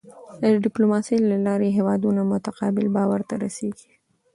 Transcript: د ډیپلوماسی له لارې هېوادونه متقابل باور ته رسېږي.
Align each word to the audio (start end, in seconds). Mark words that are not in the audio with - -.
د 0.43 0.53
ډیپلوماسی 0.65 1.15
له 1.29 1.37
لارې 1.47 1.75
هېوادونه 1.77 2.21
متقابل 2.33 2.85
باور 2.95 3.21
ته 3.29 3.35
رسېږي. 3.43 3.91